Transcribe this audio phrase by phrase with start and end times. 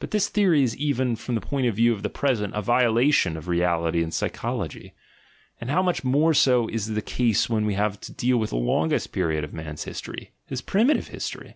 [0.00, 3.36] But this theory is even, from the point of view of the present, a violation
[3.36, 4.94] of reality and psychology:
[5.60, 8.56] and how much more so is the case when we have to deal with the
[8.56, 11.54] longest period of man's history, his primitive history!